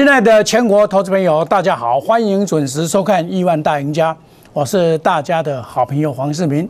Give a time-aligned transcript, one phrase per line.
[0.00, 4.14] 亲爱的全国投资朋友，大家好，欢迎准时收看《亿万大赢家》，
[4.54, 6.66] 我是大家的好朋友黄世明，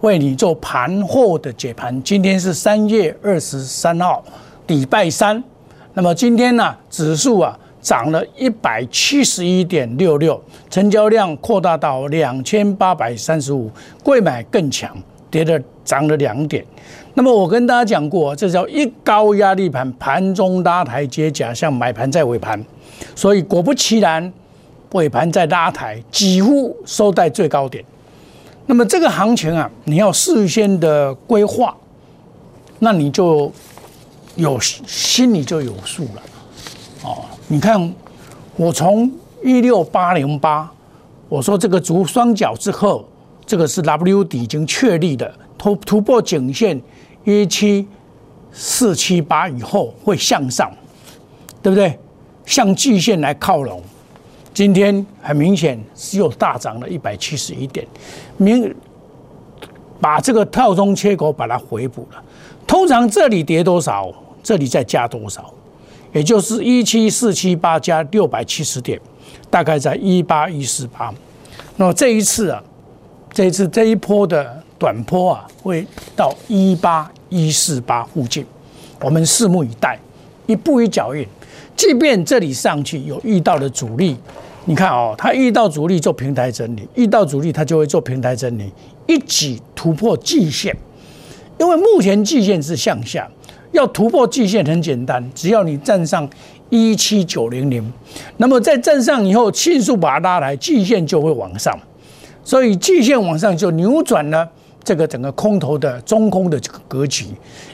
[0.00, 2.02] 为你做盘后的解盘。
[2.02, 4.24] 今天是三月二十三号，
[4.68, 5.44] 礼拜三。
[5.92, 13.70] 那么今天呢，指数啊涨了一百七十一点六六，成交量扩大到两千八百三十五，
[14.02, 14.96] 贵买更强，
[15.30, 16.64] 跌了涨了两点。
[17.20, 22.64] 那么我跟大家讲过，这叫一高压力盘，盘中拉抬接假象，买盘在尾盘，
[23.14, 24.32] 所以果不其然，
[24.92, 27.84] 尾盘在拉抬，几乎收在最高点。
[28.64, 31.76] 那么这个行情啊，你要事先的规划，
[32.78, 33.52] 那你就
[34.36, 36.22] 有心里就有数了。
[37.02, 37.18] 哦，
[37.48, 37.94] 你看
[38.56, 39.12] 我从
[39.44, 40.72] 一六八零八，
[41.28, 43.06] 我说这个足双脚之后，
[43.44, 46.80] 这个是 W 底已经确立的突突破颈线。
[47.24, 47.86] 一七
[48.52, 50.70] 四七八以后会向上，
[51.62, 51.98] 对不对？
[52.46, 53.80] 向季线来靠拢。
[54.52, 57.86] 今天很明显是又大涨了一百七十一点，
[58.36, 58.74] 明
[60.00, 62.22] 把这个套中缺口把它回补了。
[62.66, 64.12] 通常这里跌多少，
[64.42, 65.52] 这里再加多少，
[66.12, 69.00] 也就是一七四七八加六百七十点，
[69.48, 71.14] 大概在一八一四八。
[71.76, 72.60] 那么这一次啊，
[73.32, 74.59] 这一次这一波的。
[74.80, 75.86] 短坡啊，会
[76.16, 78.46] 到一八一四八附近，
[79.02, 80.00] 我们拭目以待，
[80.46, 81.24] 一步一脚印。
[81.76, 84.16] 即便这里上去有遇到的阻力，
[84.64, 88.72] 你看哦，它遇到阻力做平台整理，遇到阻力它就会做平台整理，
[89.06, 90.74] 一举突破季线。
[91.58, 93.30] 因为目前季线是向下，
[93.72, 96.26] 要突破季线很简单，只要你站上
[96.70, 97.92] 一七九零零，
[98.38, 101.78] 那么在站上以后，迅速把它拉来，季线就会往上，
[102.42, 104.48] 所以季线往上就扭转了。
[104.82, 107.26] 这个整个空头的中空的这个格局，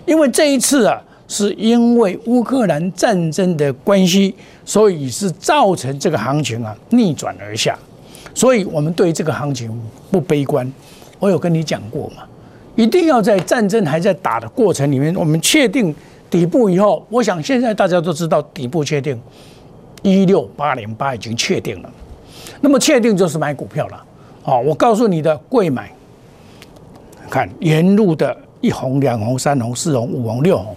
[0.05, 7.79] 因为这一次啊，是因为乌克兰战争的关系，所以是造成这个行情啊逆转而下，
[8.35, 9.71] 所以我们对这个行情
[10.11, 10.71] 不悲观。
[11.19, 12.25] 我有跟你讲过嘛，
[12.75, 15.95] 一定要在战争还在打的过程里面，我们确定
[16.29, 19.19] 底部以后，我想现在大家都知道底部确定
[20.03, 21.91] 一六八零八已经确定了，
[22.61, 24.05] 那么确定就是买股票了。
[24.43, 25.91] 好，我告诉你的，贵买。
[27.31, 30.75] 看沿路的一红、两红、三红、四红、五红、六红，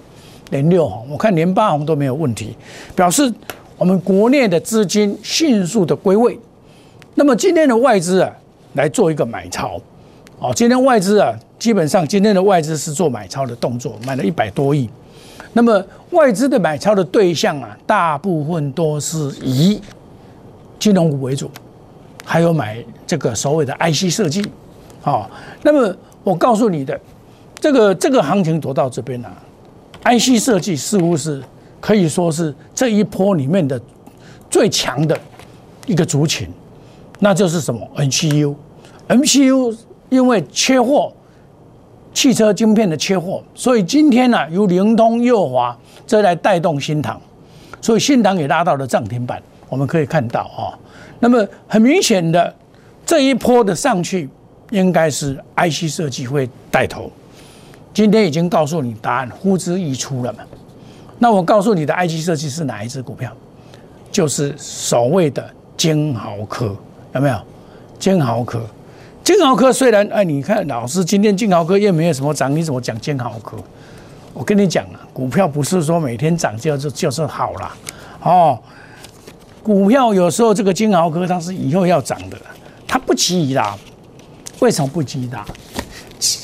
[0.50, 2.56] 连六红，我看连八红都没有问题，
[2.96, 3.32] 表示
[3.78, 6.38] 我们国内的资金迅速的归位。
[7.16, 8.32] 那么今天的外资啊，
[8.74, 9.80] 来做一个买超，
[10.40, 14.90] 哦，今天外资啊，基本上今天的外资是做买超的动作，买了一百多亿。
[15.54, 19.82] 那么外资的买超的对象啊，大部分都是以
[20.78, 21.50] 金融股为主，
[22.26, 24.44] 还有买这个所谓的 IC 设计，
[25.04, 25.26] 哦，
[25.64, 25.96] 那么。
[26.24, 27.00] 我告诉你的，
[27.60, 29.32] 这个这个行情走到这边啊
[30.04, 31.42] ，IC 设计似乎是
[31.80, 33.80] 可以说是这一波里面的
[34.50, 35.18] 最强的
[35.88, 36.48] 一个族群，
[37.20, 39.78] 那就是什么 MCU，MCU
[40.10, 41.12] 因为缺货，
[42.14, 45.76] 汽车晶片的缺货，所以今天呢由灵通、右华
[46.06, 47.20] 这来带动新塘，
[47.82, 50.78] 所以新塘也拉到了涨停板，我们可以看到啊，
[51.20, 52.54] 那么很明显的
[53.06, 54.30] 这一波的上去。
[54.72, 57.12] 应该是 IC 设计会带头，
[57.94, 60.40] 今天已经告诉你答案，呼之欲出了嘛？
[61.18, 63.32] 那我告诉你的 IC 设计是哪一只股票？
[64.12, 65.48] 就是所谓的
[65.78, 66.76] 金豪科，
[67.14, 67.40] 有没有？
[68.00, 68.62] 金豪科，
[69.24, 73.58] 金豪科虽然哎，你看老师今天金豪科又没有什么涨，你怎么讲金豪科？
[74.34, 77.72] 我跟你讲啊，股票不是说每天涨就就就是好了
[78.24, 78.58] 哦，
[79.62, 82.38] 股票有时候这个金豪科它是以后要涨的，
[82.88, 83.78] 它不急啦。
[84.60, 85.46] 为什么不急拉？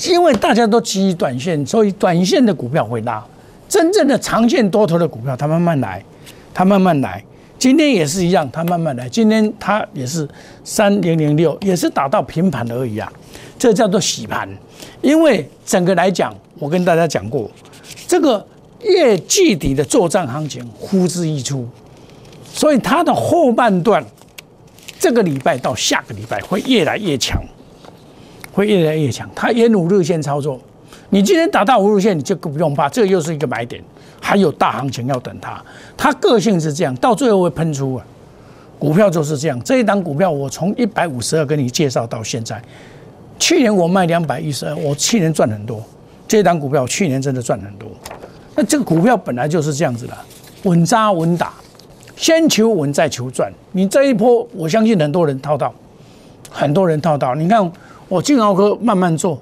[0.07, 3.23] 因为大家都急于短线，所以短线的股票会拉。
[3.67, 6.03] 真正的长线多头的股票，它慢慢来，
[6.53, 7.21] 它慢慢来。
[7.57, 9.09] 今天也是一样，它慢慢来。
[9.09, 10.27] 今天它也是
[10.63, 13.11] 三零零六，也是打到平盘而已啊。
[13.57, 14.47] 这叫做洗盘。
[15.01, 17.49] 因为整个来讲，我跟大家讲过，
[18.07, 18.45] 这个
[18.83, 21.67] 月季底的作战行情呼之欲出，
[22.45, 24.05] 所以它的后半段，
[24.99, 27.41] 这个礼拜到下个礼拜会越来越强。
[28.55, 30.57] 会越来越强，它沿五日线操作，
[31.09, 33.83] 你今天打到五日线，你就不用怕，这又是一个买点，
[34.21, 35.61] 还有大行情要等它。
[35.97, 38.05] 它个性是这样，到最后会喷出啊。
[38.79, 42.61] 股票就是这样，这一档股票我从一百五十二跟你介绍到现在，
[43.37, 45.83] 去年我卖两百一十二，我去年赚很多。
[46.25, 47.89] 这一档股票去年真的赚很多。
[48.55, 50.13] 那这个股票本来就是这样子的，
[50.63, 51.53] 稳扎稳打，
[52.15, 53.51] 先求稳再求赚。
[53.73, 55.73] 你这一波，我相信很多人套到，
[56.49, 57.69] 很多人套到，你看。
[58.07, 59.41] 我金豪科慢慢做，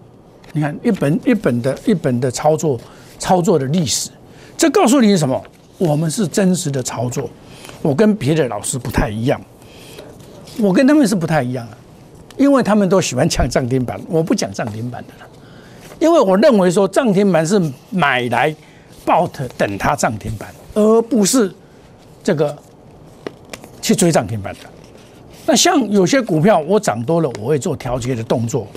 [0.54, 2.80] 你看一本一本的一本的操作
[3.20, 4.10] 操作的历史，
[4.58, 5.42] 这告诉你什么？
[5.78, 7.30] 我们是真实的操作，
[7.82, 9.42] 我跟别的老师不太一样，
[10.60, 11.78] 我跟他们是不太一样的，
[12.38, 15.30] 因为他们都喜欢抢涨停板，我不讲涨停板的了，
[16.00, 18.56] 因为我认为说涨停板是买来
[19.04, 21.52] 抱着等它涨停板，而不是
[22.24, 22.56] 这个
[23.82, 24.60] 去追涨停板的。
[25.46, 28.68] 那像有些股票我涨多了，我会做调节的动作，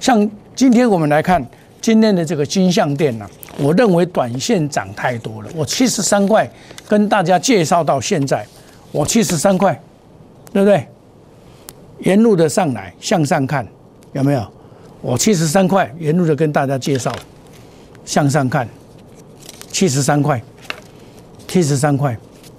[0.00, 1.44] 像今天我们来看。
[1.78, 3.24] 今天的这个金项店呢，
[3.58, 5.48] 我认为短线涨太多了。
[5.54, 6.50] 我七十三块
[6.88, 8.44] 跟大家介绍到现在，
[8.90, 9.80] 我七十三块，
[10.52, 10.84] 对不对？
[12.00, 13.64] 沿路的上来向上看，
[14.14, 14.44] 有没有？
[15.00, 17.14] 我七十三块沿路的跟大家介绍，
[18.04, 18.68] 向上看，
[19.70, 20.42] 七十三块，
[21.46, 22.18] 七十三块，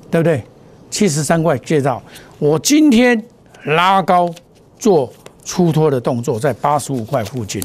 [0.10, 0.42] 对不对？
[0.90, 2.02] 七十三块介绍，
[2.40, 3.22] 我今天
[3.66, 4.30] 拉高
[4.80, 5.12] 做
[5.44, 7.62] 出脱的动作，在八十五块附近。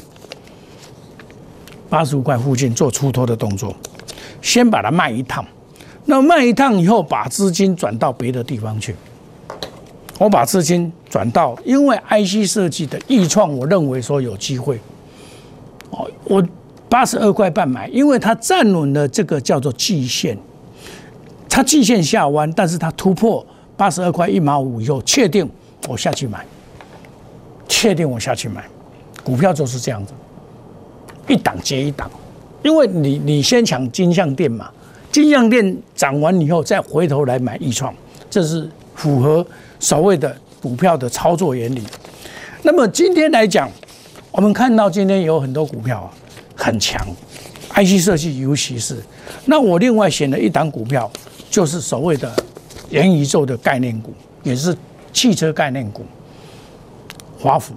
[1.89, 3.75] 八十五块附近做出脱的动作，
[4.41, 5.45] 先把它卖一趟。
[6.05, 8.95] 那卖一趟以后，把资金转到别的地方去。
[10.17, 14.79] 我把资金转到，因为 IC 设计的易创，我认为说有机会。
[15.91, 16.43] 哦，我
[16.89, 20.37] 八十二块半买，因为它站稳了这个叫做季线，
[21.47, 23.45] 它季线下弯，但是它突破
[23.77, 25.49] 八十二块一毛五以后，确定
[25.87, 26.45] 我下去买，
[27.67, 28.63] 确定我下去买，
[29.23, 30.13] 股票就是这样子。
[31.27, 32.09] 一档接一档，
[32.63, 34.69] 因为你你先抢金项店嘛，
[35.11, 37.93] 金项店涨完以后再回头来买易创，
[38.29, 39.45] 这是符合
[39.79, 41.83] 所谓的股票的操作原理。
[42.61, 43.69] 那么今天来讲，
[44.31, 46.11] 我们看到今天有很多股票啊
[46.55, 47.05] 很强
[47.73, 49.01] ，IC 设计尤其是。
[49.45, 51.11] 那我另外选了一档股票，
[51.49, 52.31] 就是所谓的
[52.89, 54.13] 元宇宙的概念股，
[54.43, 54.75] 也是
[55.13, 56.03] 汽车概念股，
[57.39, 57.75] 华孚。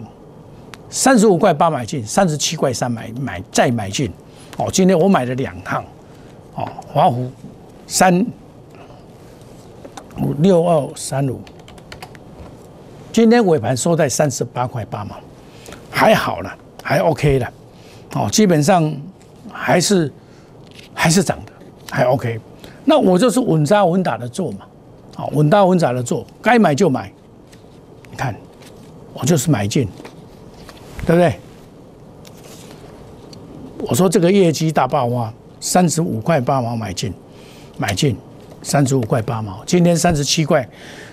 [0.88, 4.10] 三十五块八买进，三十七块三买买再买进，
[4.56, 5.84] 哦，今天我买了两趟，
[6.54, 7.28] 哦，华湖
[7.88, 8.24] 三
[10.22, 11.40] 五六二三五，
[13.12, 15.16] 今天尾盘收在三十八块八毛，
[15.90, 17.52] 还好了，还 OK 了，
[18.14, 18.94] 哦，基本上
[19.52, 20.10] 还是
[20.94, 21.52] 还是涨的，
[21.90, 22.40] 还 OK，
[22.84, 24.60] 那我就是稳扎稳打的做嘛，
[25.16, 27.12] 好，稳扎稳打的做，该买就买，
[29.18, 29.88] 我就是买进。
[31.06, 31.38] 对不对？
[33.88, 37.14] 我说这个业绩大爆发，三十五块八毛买进，
[37.78, 38.16] 买进
[38.60, 40.68] 三十五块八毛，今天三十七块，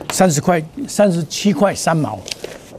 [0.09, 2.17] 三十块三十七块三毛，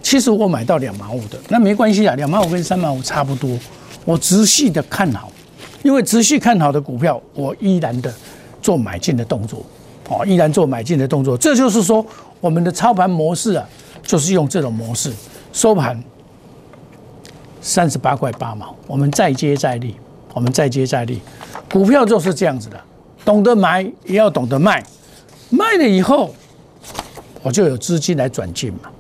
[0.03, 3.57] 其实我买到两毛五的，那没关系啊，两毛五跟三毛五差不多。
[4.05, 5.31] 我仔细的看好，
[5.85, 8.13] 因为仔细看好的股票，我依然的
[8.61, 9.65] 做买进的动作，
[10.09, 11.39] 哦，依然做买进的动作。
[11.39, 12.05] 这就是说，
[12.41, 13.69] 我们的操盘模式啊，
[14.05, 15.13] 就是用这种模式
[15.53, 16.03] 收盘。
[17.67, 19.97] 三十八块八毛，我们再接再厉，
[20.35, 21.19] 我们再接再厉，
[21.73, 22.79] 股票就是这样子的，
[23.25, 24.85] 懂得买也要懂得卖，
[25.49, 26.35] 卖了以后
[27.43, 28.91] 我就有资金来转进嘛。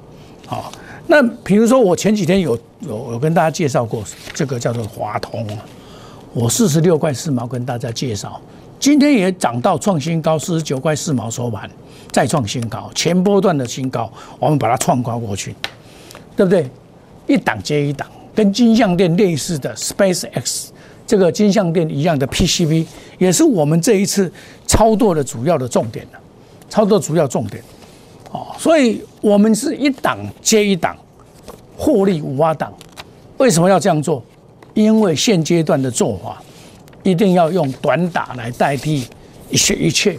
[0.47, 0.73] 好，
[1.07, 4.03] 那比如说我前几天有有有跟大家介绍过
[4.33, 5.59] 这个叫做华通啊，
[6.33, 8.41] 我四十六块四毛跟大家介绍，
[8.85, 11.71] 今天也涨到创新高，四十九块四毛收盘，
[12.13, 15.55] 再创新高，前波段的新高，我们把它创高过去，
[16.37, 16.69] 对不对？
[17.27, 18.07] 一档接一档。
[18.35, 20.71] 跟金相店类似的 Space X
[21.07, 22.85] 这个金相店一样的 PCB，
[23.17, 24.31] 也是我们这一次
[24.67, 26.21] 操作的主要的重点了，
[26.69, 27.65] 操作主要重点，
[28.33, 30.95] 哦，所以我们是一档接一档，
[31.75, 32.71] 获利五八档。
[33.39, 34.23] 为什么要这样做？
[34.75, 36.43] 因为现阶段的做法
[37.05, 39.07] 一定要用短打来代替
[39.49, 40.19] 一切一切。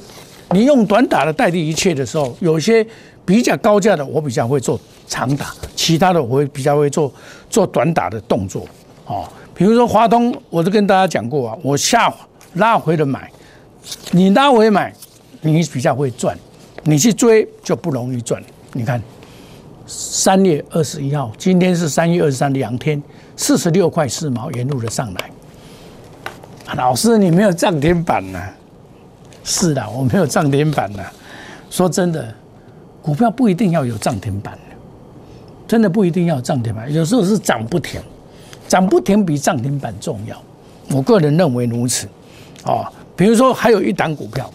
[0.51, 2.85] 你用短打的代替一切的时候，有些
[3.25, 4.79] 比较高价的，我比较会做。
[5.07, 7.13] 长打，其他的我会比较会做
[7.47, 8.65] 做短打的动作，
[9.05, 9.23] 哦，
[9.53, 12.11] 比如说华东，我都跟大家讲过啊，我下
[12.55, 13.29] 拉回的买，
[14.09, 14.91] 你拉回买，
[15.41, 16.35] 你比较会赚，
[16.85, 18.43] 你去追就不容易赚。
[18.73, 18.99] 你看，
[19.85, 22.99] 三月二十一号，今天是三月二十三，两天
[23.37, 25.29] 四十六块四毛沿路的上来。
[26.73, 28.39] 老师，你没有涨停板呐？
[29.43, 31.03] 是的，我没有涨停板呐。
[31.69, 32.33] 说真的，
[33.01, 34.57] 股票不一定要有涨停板。
[35.67, 37.99] 真的不一定要涨停板，有时候是涨不停，
[38.67, 40.39] 涨不停比涨停板重要。
[40.91, 42.07] 我个人认为如此。
[42.63, 44.51] 啊，比如说还有一档股票，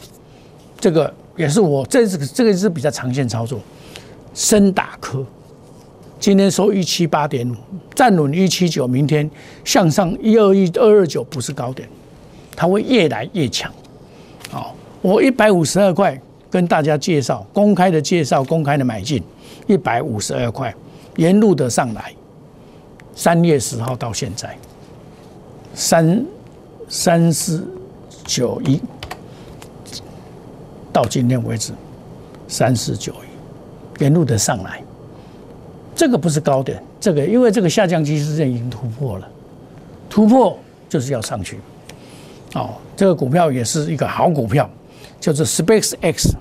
[0.81, 3.61] 这个也是我这次这个是比较长线操作，
[4.35, 5.25] 深达科
[6.19, 7.55] 今天收一七八点五，
[7.95, 9.29] 站稳一七九，明天
[9.65, 11.89] 向上一二一二二九不是高点，
[12.57, 13.73] 它会越来越强。
[14.51, 19.23] 好，我一百五十二块跟大家介绍，公开的介绍，公开的买进
[19.67, 20.75] 一百五十二块。
[21.17, 22.15] 沿路的上来，
[23.15, 24.57] 三月十号到现在，
[25.75, 26.25] 三
[26.89, 27.67] 三四
[28.25, 28.81] 九一，
[30.93, 31.73] 到今天为止，
[32.47, 34.83] 三四九一，沿路的上来，
[35.95, 39.29] 这个不是高点，这个因为这个下降趋势线已经突破了，
[40.09, 40.57] 突破
[40.89, 41.59] 就是要上去。
[42.55, 44.69] 哦，这个股票也是一个好股票，
[45.21, 46.35] 叫做 Space X。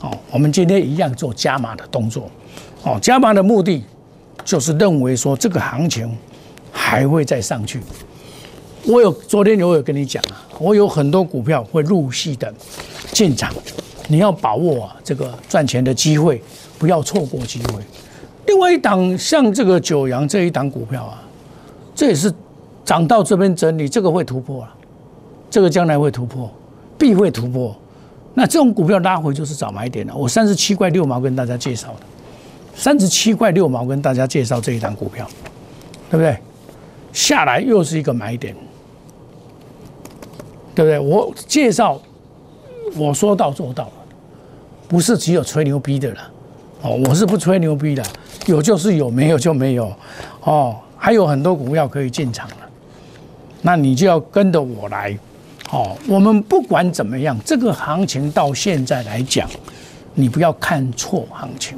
[0.00, 2.30] 哦，我们今天一样做加码的动作。
[2.82, 3.82] 哦，加码的目的
[4.44, 6.14] 就是认为说这个行情
[6.70, 7.80] 还会再上去。
[8.84, 12.52] 我有昨天我有跟你讲啊，我有很多股票会入戏的
[13.12, 13.52] 进场，
[14.08, 16.40] 你要把握啊这个赚钱的机会，
[16.78, 17.82] 不要错过机会。
[18.46, 21.20] 另外一档像这个九阳这一档股票啊，
[21.96, 22.32] 这也是
[22.84, 24.74] 涨到这边整理，这个会突破了，
[25.50, 26.50] 这个将来会突破，
[26.98, 27.74] 必会突破。
[28.34, 30.14] 那这种股票拉回就是早买点了。
[30.14, 32.00] 我三十七块六毛跟大家介绍的，
[32.74, 35.26] 三十七块六毛跟大家介绍这一档股票，
[36.10, 36.36] 对不对？
[37.12, 38.54] 下来又是一个买点，
[40.74, 40.98] 对不对？
[40.98, 41.98] 我介绍，
[42.94, 43.90] 我说到做到，
[44.86, 46.30] 不是只有吹牛逼的了。
[46.82, 48.04] 哦，我是不吹牛逼的，
[48.44, 49.90] 有就是有，没有就没有。
[50.42, 52.56] 哦，还有很多股票可以进场了，
[53.62, 55.18] 那你就要跟着我来。
[55.72, 59.48] 哦，我们不管怎么样，这个行情到现在来讲，
[60.14, 61.76] 你不要看错行情。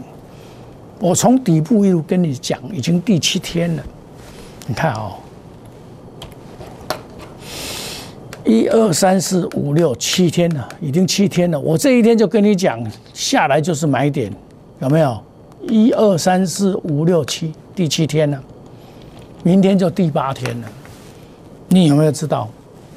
[1.00, 3.82] 我从底部一路跟你讲，已经第七天了。
[4.66, 5.12] 你看哦，
[8.44, 11.58] 一二三四五六七天了，已经七天了。
[11.58, 12.78] 我这一天就跟你讲，
[13.14, 14.30] 下来就是买点，
[14.80, 15.18] 有没有？
[15.68, 18.42] 一二三四五六七，第七天了，
[19.42, 20.68] 明天就第八天了。
[21.68, 22.48] 你有没有知道？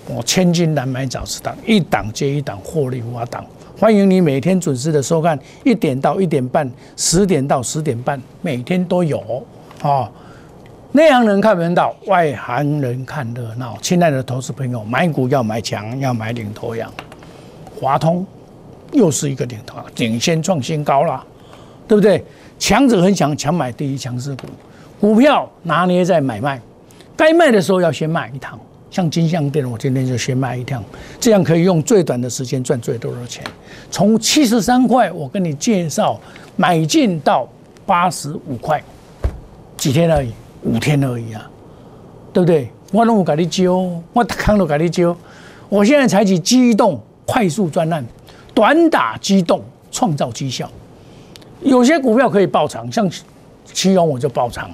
[0.08, 3.46] 我千金难买早知道，一档接一档获利无法挡。
[3.80, 9.44] 欢迎你每天准时的收看，一点到一点半，十点到十点半，每天都有
[9.82, 10.10] 啊。
[10.92, 13.78] 内行人看门道，外行人看热闹。
[13.82, 16.92] 亲爱的投资朋友，买股要买强，要买领头羊。
[17.80, 18.26] 华通
[18.92, 21.24] 又是一个领头，领先创新高了，
[21.88, 22.24] 对不对？
[22.60, 24.48] 强者很强，强买第一强势股。
[25.00, 26.62] 股票拿捏在买卖，
[27.16, 28.60] 该卖的时候要先卖一趟。
[28.92, 30.84] 像金项店，我今天就先卖一趟，
[31.18, 33.42] 这样可以用最短的时间赚最多的钱。
[33.90, 36.20] 从七十三块，我跟你介绍
[36.58, 37.48] 买进到
[37.86, 38.84] 八十五块，
[39.78, 40.32] 几天而已，
[40.64, 41.50] 五天而已啊，
[42.34, 42.70] 对不对？
[42.92, 45.16] 我拢有给你揪，我扛都给你揪。
[45.70, 48.06] 我现在采取机动快速专案，
[48.54, 50.70] 短打机动创造绩效。
[51.62, 53.10] 有些股票可以爆长，像
[53.64, 54.70] 奇荣我就爆长，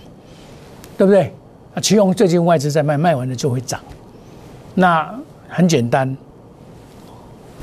[0.98, 1.32] 对不对？
[1.76, 3.80] 啊，奇荣最近外资在卖，卖完了就会涨。
[4.80, 5.12] 那
[5.50, 6.16] 很简单，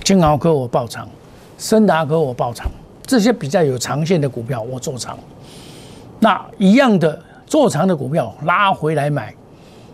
[0.03, 1.09] 金豪科我爆仓，
[1.57, 2.69] 森达科我爆仓，
[3.07, 5.17] 这些比较有长线的股票我做长。
[6.19, 7.17] 那一样的
[7.47, 9.33] 做长的股票拉回来买。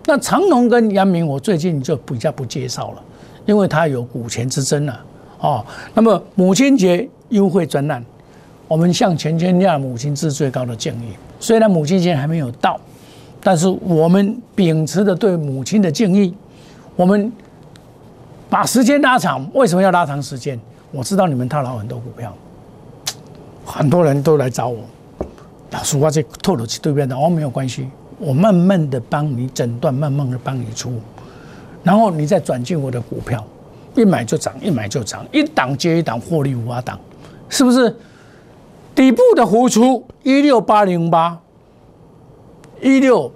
[0.07, 3.03] 那长隆跟阳明我最近就比较不介绍了，
[3.45, 5.05] 因为它有股权之争了。
[5.41, 5.63] 哦，
[5.93, 8.03] 那么母亲节优惠专栏，
[8.67, 11.13] 我们向全天下母亲致最高的敬意。
[11.39, 12.81] 虽然母亲节还没有到，
[13.43, 16.35] 但是我们秉持着对母亲的敬意。
[17.01, 17.33] 我们
[18.51, 20.61] 把时间拉长，为什么要拉长时间？
[20.93, 22.31] 我知道你们套牢很多股票，
[23.65, 24.85] 很多人都来找我，
[25.71, 27.89] 老师，我这透露去对面的，我没有关系，
[28.19, 30.93] 我慢慢的帮你诊断，慢慢的帮你出，
[31.83, 33.43] 然后你再转进我的股票，
[33.95, 37.01] 一买就涨，一买就涨，一档接一档，获利无法挡，
[37.49, 37.97] 是不是？
[38.95, 41.41] 底部的浮出一六八零八，
[42.83, 43.33] 一六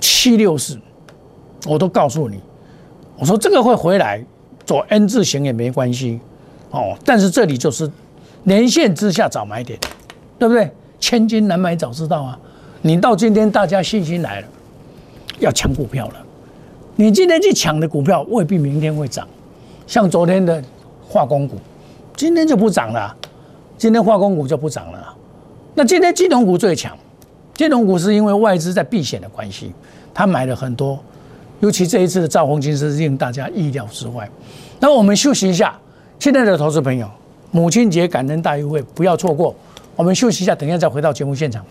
[0.00, 0.78] 七六四。
[1.66, 2.38] 我都告诉你，
[3.18, 4.24] 我说这个会回来
[4.64, 6.20] 做 N 字形也没关系
[6.70, 7.90] 哦，但是这里就是
[8.44, 9.78] 年线之下找买点，
[10.38, 10.70] 对不对？
[10.98, 12.38] 千金难买早知道啊！
[12.82, 14.46] 你到今天大家信心来了，
[15.40, 16.14] 要抢股票了，
[16.94, 19.26] 你今天去抢的股票未必明天会涨，
[19.86, 20.62] 像昨天的
[21.06, 21.56] 化工股，
[22.16, 23.14] 今天就不涨了，
[23.76, 25.14] 今天化工股就不涨了。
[25.74, 26.96] 那今天金融股最强，
[27.54, 29.72] 金融股是因为外资在避险的关系，
[30.14, 30.98] 他买了很多。
[31.60, 34.28] 尤其这一次的兆丰金是令大家意料之外。
[34.78, 35.74] 那我们休息一下，
[36.18, 37.10] 亲爱的投资朋友，
[37.50, 39.54] 母亲节感恩大优惠不要错过。
[39.94, 41.64] 我们休息一下，等一下再回到节目现场。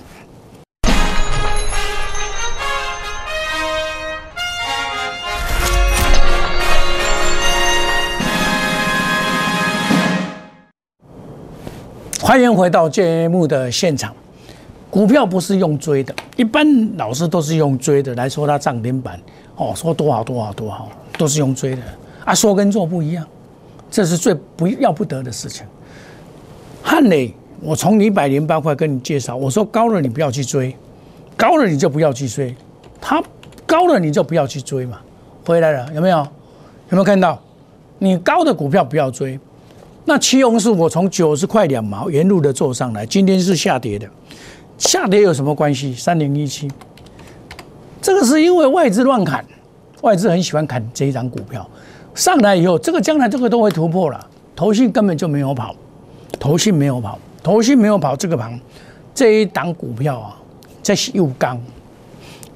[12.19, 14.11] 欢迎回到节目的现场。
[14.95, 19.19] 股票不是用追的，一般老师都是用追的来说它涨停板。
[19.57, 21.81] 哦，说多好多好多好，都是用追的
[22.23, 23.27] 啊，说跟做不一样，
[23.91, 25.67] 这是最不要不得的事情。
[26.81, 30.73] 汉磊，我从一百零八块跟你介绍，我说高了你不要去追，
[31.35, 32.55] 高了你就不要去追，
[33.01, 33.21] 它
[33.65, 34.99] 高了你就不要去追嘛。
[35.45, 36.19] 回来了有没有？
[36.19, 37.37] 有没有看到？
[37.99, 39.37] 你高的股票不要追，
[40.05, 44.09] 那期红是我从九十块两毛沿路的做上来，今天是下跌的，
[44.77, 45.93] 下跌有什么关系？
[45.93, 46.69] 三零一七，
[48.01, 49.43] 这个是因为外资乱砍，
[50.01, 51.67] 外资很喜欢砍这一张股票，
[52.13, 55.75] 上来以后，这个将来这个都会突破了，头信根本就没有跑，
[56.39, 58.59] 头信没有跑，头信没有跑这个盘，
[59.13, 60.37] 这一档股票啊，
[60.83, 61.59] 在又刚。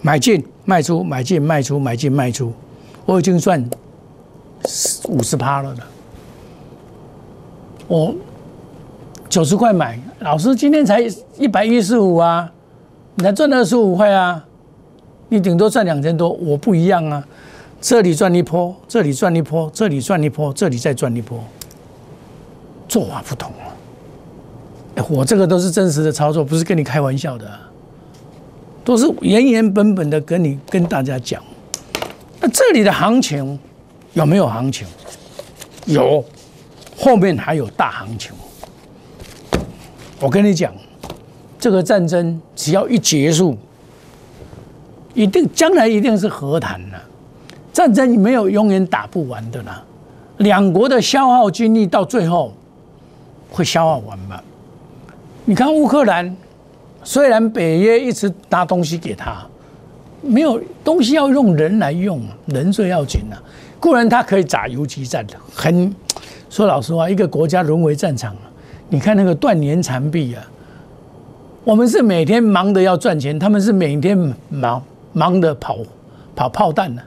[0.01, 2.53] 买进卖出，买进卖出，买进卖出，
[3.05, 3.69] 我已经算
[5.09, 5.83] 五十趴了的。
[7.85, 8.15] 我
[9.27, 10.99] 九十块买，老师今天才
[11.37, 12.51] 一百一十五啊，
[13.15, 14.45] 你才赚二十五块啊，
[15.29, 17.25] 你顶多赚两千多，我不一样啊，
[17.79, 21.41] 这里赚一波，这里赚一波，这里赚一波，这里再赚一波，
[22.89, 23.71] 做法不同啊。
[25.09, 27.49] 我这个都是真实的操作，不是跟你开玩笑的，
[28.83, 31.41] 都是原原本本的跟你跟大家讲。
[32.41, 33.57] 那这里的行情
[34.11, 34.85] 有没有行情？
[35.85, 36.23] 有。
[36.97, 38.33] 后面还有大行情，
[40.19, 40.73] 我跟你讲，
[41.57, 43.57] 这个战争只要一结束，
[45.13, 47.01] 一定将来一定是和谈了。
[47.71, 49.81] 战争没有永远打不完的啦，
[50.37, 52.53] 两国的消耗精力到最后
[53.49, 54.43] 会消耗完吧？
[55.45, 56.35] 你看乌克兰，
[57.03, 59.47] 虽然北约一直拿东西给他，
[60.21, 63.39] 没有东西要用人来用，人最要紧啊。
[63.79, 65.95] 固然他可以打游击战的，很。
[66.49, 68.35] 说老实话，一个国家沦为战场
[68.89, 70.43] 你看那个断垣残壁啊！
[71.63, 74.17] 我们是每天忙的要赚钱，他们是每天
[74.49, 74.81] 忙
[75.13, 75.77] 忙的跑
[76.35, 77.01] 跑炮弹呢。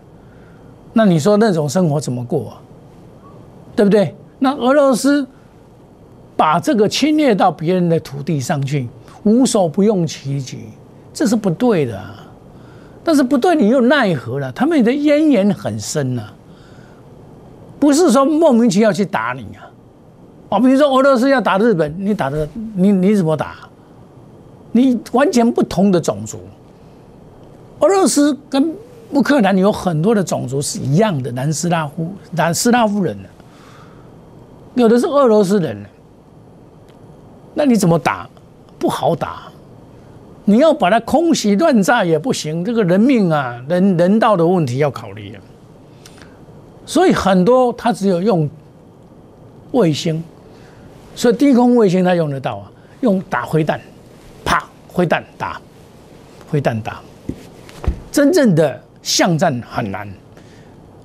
[0.93, 2.61] 那你说那种生活怎么过啊？
[3.75, 4.15] 对不对？
[4.39, 5.27] 那俄罗斯
[6.37, 8.89] 把这个侵略到别人的土地上去，
[9.25, 10.65] 无所不用其极，
[11.13, 12.01] 这是不对的。
[13.03, 14.53] 但是不对，你又奈何了？
[14.53, 16.23] 他们的渊源很深呐。
[17.81, 19.67] 不是说莫名其妙去打你啊！
[20.53, 23.57] 啊，比如说俄罗斯要打日本，你打的你你怎么打？
[24.73, 26.41] 你完全不同的种族，
[27.81, 28.75] 俄罗斯跟
[29.13, 33.17] 乌克兰有很多的种族是一样的，南斯拉夫、南斯拉夫人，
[34.75, 35.77] 有的是俄罗斯人
[37.55, 38.29] 那你怎么打？
[38.79, 39.45] 不好打。
[40.45, 45.41] 你要把它空袭乱炸也不行，这个人命啊，人人道的问题要考虑啊。
[46.85, 48.49] 所以很多他只有用
[49.71, 50.25] 卫星，
[51.15, 53.81] 所以低空卫星它用得到啊，用打灰弹，
[54.45, 55.61] 啪，灰弹打，
[56.49, 57.01] 灰弹打，
[58.11, 60.09] 真正的巷战很难，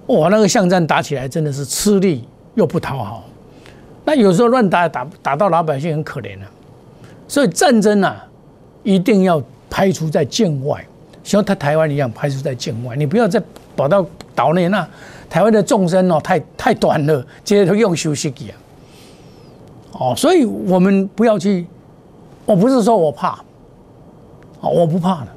[0.07, 3.23] 哇，那个巷战打起来真的是吃力又不讨好，
[4.05, 6.45] 那有时候乱打打打到老百姓很可怜啊，
[7.27, 8.25] 所以战争啊
[8.83, 10.85] 一定要排除在境外，
[11.23, 13.41] 像他台湾一样排除在境外，你不要再
[13.75, 14.87] 跑到岛内那。
[15.29, 18.55] 台湾的众生哦，太太短了，接着用休息机啊，
[19.99, 21.65] 哦，所以我们不要去，
[22.45, 23.39] 我不是说我怕，
[24.61, 25.27] 哦，我不怕的，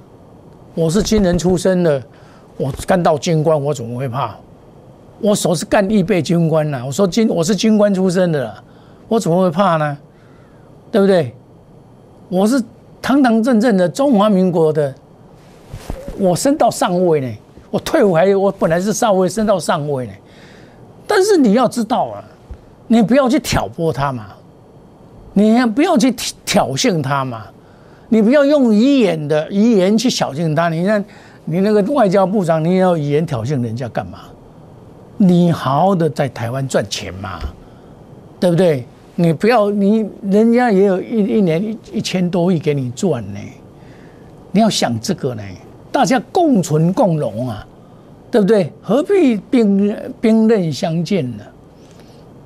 [0.75, 2.03] 我是军人出身的，
[2.57, 4.37] 我干到军官，我怎么会怕？
[5.21, 8.55] 我所是干预备军官呢，我说军我是军官出身的，
[9.09, 9.97] 我怎么会怕呢？
[10.91, 11.35] 对不对？
[12.29, 12.63] 我是
[13.01, 14.95] 堂堂正正的中华民国的，
[16.19, 17.29] 我升到上尉呢。
[17.71, 20.13] 我退伍还我本来是少尉升到上尉呢，
[21.07, 22.25] 但是你要知道啊，
[22.89, 24.27] 你不要去挑拨他嘛，
[25.33, 27.47] 你不要去挑挑衅他嘛，
[28.09, 30.69] 你不要用语言的语言去挑衅他。
[30.69, 31.05] 你看
[31.45, 34.21] 你那个外交部长，你要语言挑衅人家干嘛？
[35.17, 37.39] 你好好的在台湾赚钱嘛，
[38.41, 38.85] 对不对？
[39.17, 43.39] 你不要你人家也有一一年一一千多亿给你赚呢，
[44.51, 45.43] 你要想这个呢。
[45.93, 47.67] 大家共存共荣啊，
[48.31, 48.73] 对不对？
[48.81, 51.45] 何必兵兵刃相见呢？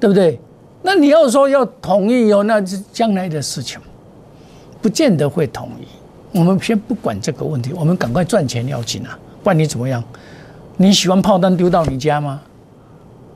[0.00, 0.40] 对不对？
[0.86, 3.80] 那你要说要统一哦，那是将来的事情，
[4.82, 6.38] 不见得会统一。
[6.38, 9.18] 我们先不管这个问题，我们赶快赚钱要紧啊！
[9.42, 10.04] 不然你怎么样？
[10.76, 12.42] 你喜欢炮弹丢到你家吗？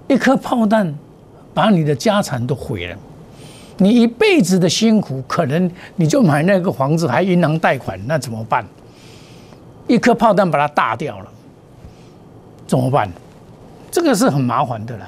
[0.09, 0.95] 一颗炮弹
[1.55, 2.97] 把你的家产都毁了，
[3.79, 8.63] 你一辈子的辛苦，可能你就买那个房子还银行贷款，那怎么办？
[9.87, 11.29] 一颗炮弹把它打掉了，
[12.67, 13.09] 怎么办？
[13.91, 15.05] 这个是很麻烦的嘞。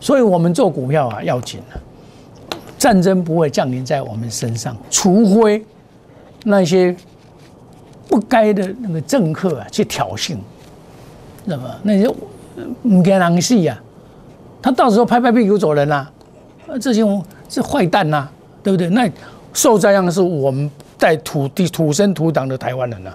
[0.00, 1.80] 所以我们做股票啊，要紧了。
[2.78, 5.64] 战争不会降临在我们身上，除非
[6.44, 6.94] 那些
[8.08, 10.36] 不该的那个政客啊去挑衅，
[11.44, 12.08] 那么那些
[12.82, 13.76] 唔给人事呀，
[14.62, 16.08] 他到时候拍拍屁股走人啦。
[16.80, 17.02] 这些
[17.48, 18.28] 是坏蛋呐，
[18.62, 18.88] 对不对？
[18.90, 19.10] 那
[19.52, 23.12] 受灾殃的是我们在土地土生土长的台湾人呐。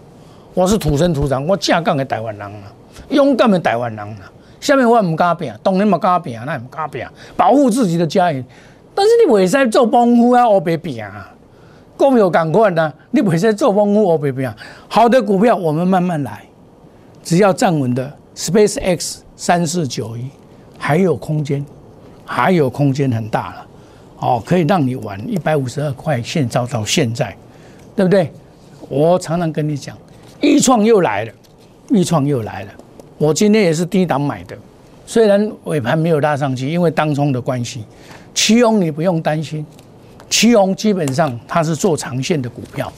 [0.54, 2.74] 我是土生土长，我正港的台湾人啊，
[3.10, 4.32] 勇敢的台湾人啊。
[4.64, 8.42] 下面我唔敢拼，当然唔敢拼，那唔敢拼，保护自己的家园。
[8.96, 11.30] 但是你袂使做功夫啊，乌白拼啊，
[11.98, 14.56] 股票赶快呢，你袂使做功夫乌白拼啊。
[14.88, 16.46] 好的股票我们慢慢来，
[17.22, 20.30] 只要站稳的 Space X 三四九一
[20.80, 21.66] 还有空间，
[22.26, 23.66] 还有空间很大了，
[24.20, 27.36] 哦，可以让你玩一百五十二块现招到现在，
[27.98, 28.32] 对不对？
[28.88, 29.98] 我常常跟你讲，
[30.40, 31.34] 一创又来了，
[31.90, 32.72] 一创又来了。
[33.18, 34.58] 我今天也是低档买的，
[35.06, 37.86] 虽然尾盘没有拉上去，因为当冲的关系。
[38.34, 39.66] 旗宏你不用担心，
[40.30, 42.92] 旗宏基本上它是做长线的股票，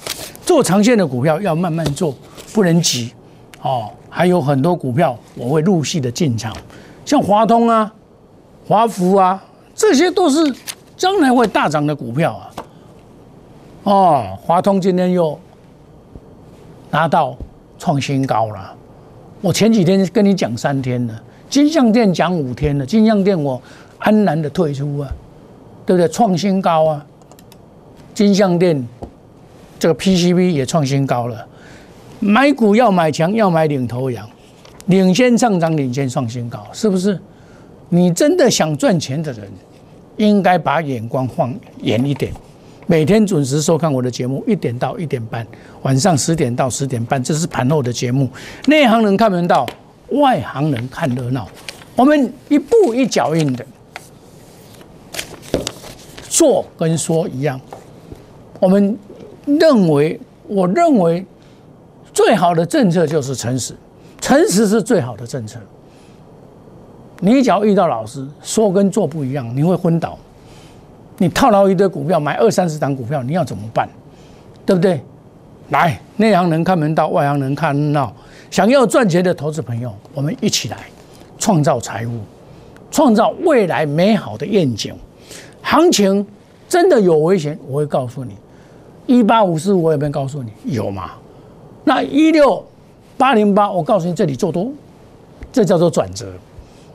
[0.45, 2.15] 做长线的股票要慢慢做，
[2.53, 3.13] 不能急。
[3.61, 6.55] 哦，还有很多股票我会陆续的进场，
[7.05, 7.93] 像华通啊、
[8.67, 9.43] 华福啊，
[9.75, 10.55] 这些都是
[10.95, 12.51] 将来会大涨的股票啊。
[13.83, 15.39] 哦，华通今天又。
[16.91, 17.35] 拿到
[17.77, 18.74] 创新高了，
[19.45, 23.61] 我前几天跟你讲三天了，金相店讲五天了，金相店我
[23.99, 25.07] 安然的退出啊，
[25.85, 26.07] 对不对？
[26.07, 27.05] 创新高啊，
[28.15, 28.87] 金相店
[29.77, 31.45] 这个 PCB 也创新高了，
[32.19, 34.27] 买股要买强，要买领头羊，
[34.87, 37.19] 领先上涨，领先创新高，是不是？
[37.89, 39.47] 你真的想赚钱的人，
[40.17, 41.53] 应该把眼光放
[41.83, 42.33] 远一点。
[42.87, 45.45] 每天准时收看我的节目，一点到一点半，
[45.81, 48.29] 晚上十点到十点半，这是盘后的节目。
[48.67, 49.67] 内行人看门道，
[50.11, 51.47] 外行人看热闹。
[51.95, 53.65] 我们一步一脚印的
[56.29, 57.59] 做跟说一样。
[58.59, 58.97] 我们
[59.45, 61.25] 认为，我认为
[62.13, 63.73] 最好的政策就是诚实，
[64.21, 65.59] 诚实是最好的政策。
[67.19, 70.19] 你只要遇到老师说跟做不一样，你会昏倒。
[71.17, 73.87] 你套牢一堆股票，买二三十档股票，你要怎么办？
[74.65, 75.01] 对不对？
[75.69, 78.13] 来，内行人看门道，外行人看热闹。
[78.51, 80.77] 想要赚钱的投资朋友，我们一起来
[81.39, 82.11] 创造财富，
[82.91, 84.93] 创造未来美好的愿景。
[85.61, 86.25] 行情
[86.69, 88.35] 真的有危险，我会告诉你。
[89.07, 90.51] 一八五四，我有没有告诉你？
[90.65, 91.11] 有吗？
[91.83, 92.63] 那一六
[93.17, 94.71] 八零八，我告诉你，这里做多，
[95.51, 96.27] 这叫做转折。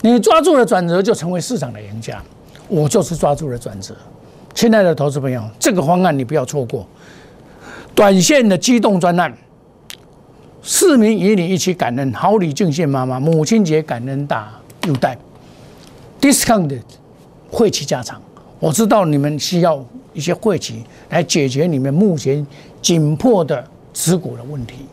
[0.03, 2.23] 你抓住了转折，就成为市场的赢家。
[2.71, 3.93] 我就是抓住了转折，
[4.55, 6.87] 亲爱的投资朋友，这个方案你不要错过。
[7.97, 9.37] 短线的机动专案，
[10.63, 14.53] 市民与你一起感恩，好礼敬献妈妈，母亲节感恩大
[14.87, 15.19] 优待
[16.21, 16.81] ，discount
[17.51, 18.23] 会期加长。
[18.61, 22.47] 我知道你们需要一些会期来解决你们目前
[22.81, 24.87] 紧迫的持股的问题，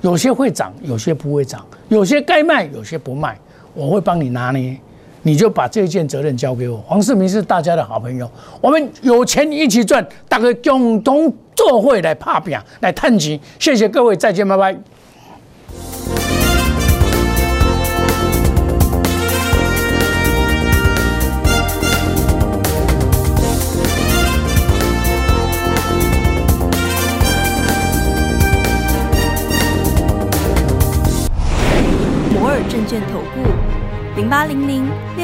[0.00, 3.36] 有些会涨，有些不会涨，有些该卖，有些不卖，
[3.74, 4.78] 我会帮你拿捏。
[5.26, 14.78] 你就把这件责任交给我，黄世明是大家的好朋友，我们有钱一起赚，大家共同做会来拍饼来探钱，谢谢各位，再见，拜拜。
[32.32, 33.50] 摩尔证券投顾。
[34.16, 34.82] 零八零零